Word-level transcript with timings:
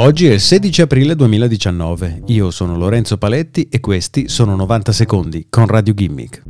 Oggi 0.00 0.28
è 0.28 0.32
il 0.32 0.40
16 0.40 0.80
aprile 0.80 1.14
2019, 1.14 2.22
io 2.28 2.50
sono 2.50 2.74
Lorenzo 2.74 3.18
Paletti 3.18 3.68
e 3.70 3.80
questi 3.80 4.28
sono 4.28 4.56
90 4.56 4.92
secondi 4.92 5.46
con 5.50 5.66
Radio 5.66 5.92
Gimmick. 5.92 6.42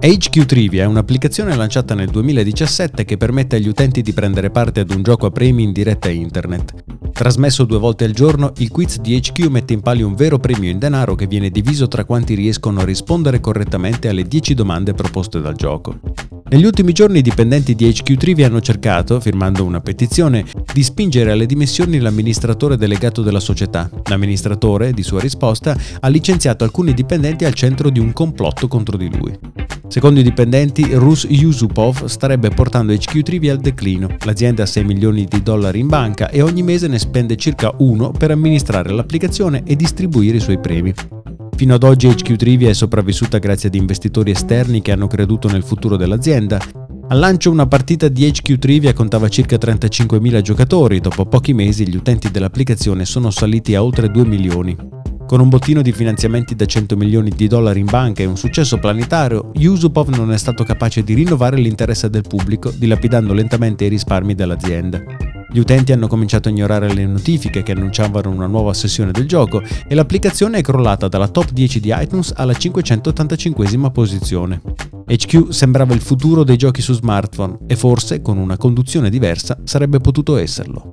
HQ 0.00 0.46
Trivia 0.46 0.84
è 0.84 0.86
un'applicazione 0.86 1.54
lanciata 1.54 1.94
nel 1.94 2.08
2017 2.08 3.04
che 3.04 3.18
permette 3.18 3.56
agli 3.56 3.68
utenti 3.68 4.00
di 4.00 4.14
prendere 4.14 4.50
parte 4.50 4.80
ad 4.80 4.90
un 4.90 5.02
gioco 5.02 5.26
a 5.26 5.30
premi 5.30 5.64
in 5.64 5.72
diretta 5.72 6.08
internet. 6.08 6.82
Trasmesso 7.12 7.66
due 7.66 7.78
volte 7.78 8.04
al 8.04 8.12
giorno, 8.12 8.54
il 8.56 8.70
quiz 8.70 8.98
di 8.98 9.20
HQ 9.20 9.48
mette 9.48 9.74
in 9.74 9.82
palio 9.82 10.06
un 10.06 10.14
vero 10.14 10.38
premio 10.38 10.70
in 10.70 10.78
denaro 10.78 11.14
che 11.14 11.26
viene 11.26 11.50
diviso 11.50 11.88
tra 11.88 12.06
quanti 12.06 12.32
riescono 12.32 12.80
a 12.80 12.84
rispondere 12.86 13.38
correttamente 13.38 14.08
alle 14.08 14.22
10 14.22 14.54
domande 14.54 14.94
proposte 14.94 15.42
dal 15.42 15.56
gioco. 15.56 16.00
Negli 16.52 16.66
ultimi 16.66 16.92
giorni 16.92 17.20
i 17.20 17.22
dipendenti 17.22 17.74
di 17.74 17.90
HQ 17.90 18.14
Trivia 18.18 18.46
hanno 18.46 18.60
cercato, 18.60 19.18
firmando 19.20 19.64
una 19.64 19.80
petizione, 19.80 20.44
di 20.70 20.82
spingere 20.82 21.30
alle 21.30 21.46
dimissioni 21.46 21.98
l'amministratore 21.98 22.76
delegato 22.76 23.22
della 23.22 23.40
società. 23.40 23.88
L'amministratore, 24.10 24.92
di 24.92 25.02
sua 25.02 25.18
risposta, 25.18 25.74
ha 25.98 26.08
licenziato 26.08 26.62
alcuni 26.62 26.92
dipendenti 26.92 27.46
al 27.46 27.54
centro 27.54 27.88
di 27.88 28.00
un 28.00 28.12
complotto 28.12 28.68
contro 28.68 28.98
di 28.98 29.10
lui. 29.10 29.34
Secondo 29.88 30.20
i 30.20 30.22
dipendenti, 30.22 30.92
Rus 30.92 31.26
Yusupov 31.26 32.04
starebbe 32.04 32.50
portando 32.50 32.92
HQ 32.92 33.22
Trivia 33.22 33.52
al 33.52 33.58
declino. 33.58 34.14
L'azienda 34.22 34.64
ha 34.64 34.66
6 34.66 34.84
milioni 34.84 35.24
di 35.24 35.42
dollari 35.42 35.78
in 35.78 35.88
banca 35.88 36.28
e 36.28 36.42
ogni 36.42 36.62
mese 36.62 36.86
ne 36.86 36.98
spende 36.98 37.36
circa 37.36 37.72
uno 37.78 38.10
per 38.10 38.30
amministrare 38.30 38.90
l'applicazione 38.90 39.62
e 39.64 39.74
distribuire 39.74 40.36
i 40.36 40.40
suoi 40.40 40.58
premi. 40.58 41.21
Fino 41.62 41.74
ad 41.74 41.84
oggi 41.84 42.08
HQ 42.08 42.34
Trivia 42.34 42.70
è 42.70 42.74
sopravvissuta 42.74 43.38
grazie 43.38 43.68
ad 43.68 43.76
investitori 43.76 44.32
esterni 44.32 44.82
che 44.82 44.90
hanno 44.90 45.06
creduto 45.06 45.46
nel 45.46 45.62
futuro 45.62 45.96
dell'azienda. 45.96 46.58
Al 47.06 47.18
lancio 47.20 47.52
una 47.52 47.68
partita 47.68 48.08
di 48.08 48.28
HQ 48.28 48.58
Trivia 48.58 48.92
contava 48.92 49.28
circa 49.28 49.54
35.000 49.54 50.40
giocatori, 50.40 50.98
dopo 50.98 51.24
pochi 51.24 51.52
mesi 51.52 51.88
gli 51.88 51.94
utenti 51.94 52.32
dell'applicazione 52.32 53.04
sono 53.04 53.30
saliti 53.30 53.76
a 53.76 53.84
oltre 53.84 54.10
2 54.10 54.24
milioni. 54.24 54.76
Con 55.24 55.38
un 55.38 55.48
bottino 55.48 55.82
di 55.82 55.92
finanziamenti 55.92 56.56
da 56.56 56.66
100 56.66 56.96
milioni 56.96 57.30
di 57.30 57.46
dollari 57.46 57.78
in 57.78 57.86
banca 57.86 58.24
e 58.24 58.26
un 58.26 58.36
successo 58.36 58.78
planetario, 58.80 59.52
Yusupov 59.54 60.08
non 60.16 60.32
è 60.32 60.38
stato 60.38 60.64
capace 60.64 61.04
di 61.04 61.14
rinnovare 61.14 61.58
l'interesse 61.58 62.10
del 62.10 62.24
pubblico, 62.26 62.72
dilapidando 62.76 63.32
lentamente 63.32 63.84
i 63.84 63.88
risparmi 63.88 64.34
dell'azienda. 64.34 65.00
Gli 65.52 65.58
utenti 65.58 65.92
hanno 65.92 66.06
cominciato 66.06 66.48
a 66.48 66.50
ignorare 66.50 66.90
le 66.94 67.04
notifiche 67.04 67.62
che 67.62 67.72
annunciavano 67.72 68.30
una 68.30 68.46
nuova 68.46 68.72
sessione 68.72 69.12
del 69.12 69.28
gioco 69.28 69.62
e 69.86 69.94
l'applicazione 69.94 70.58
è 70.58 70.62
crollata 70.62 71.08
dalla 71.08 71.28
top 71.28 71.50
10 71.50 71.78
di 71.78 71.92
iTunes 71.94 72.32
alla 72.34 72.54
585 72.54 73.90
posizione. 73.92 74.62
HQ 75.06 75.50
sembrava 75.50 75.92
il 75.92 76.00
futuro 76.00 76.42
dei 76.42 76.56
giochi 76.56 76.80
su 76.80 76.94
smartphone 76.94 77.58
e 77.66 77.76
forse, 77.76 78.22
con 78.22 78.38
una 78.38 78.56
conduzione 78.56 79.10
diversa, 79.10 79.58
sarebbe 79.64 79.98
potuto 79.98 80.38
esserlo. 80.38 80.90